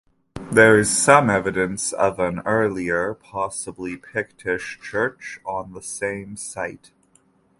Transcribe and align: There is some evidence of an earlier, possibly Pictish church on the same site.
There 0.51 0.79
is 0.79 0.89
some 0.89 1.29
evidence 1.29 1.93
of 1.93 2.17
an 2.17 2.39
earlier, 2.43 3.13
possibly 3.13 3.97
Pictish 3.97 4.79
church 4.81 5.39
on 5.45 5.73
the 5.73 5.83
same 5.83 6.37
site. 6.37 6.89